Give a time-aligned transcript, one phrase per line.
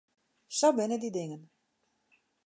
[0.57, 1.43] Sa binne dy dingen.